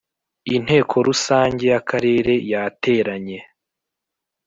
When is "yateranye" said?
2.51-3.39